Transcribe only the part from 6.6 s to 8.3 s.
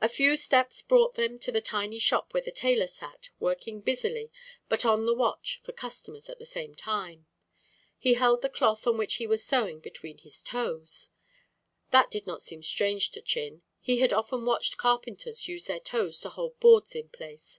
time. He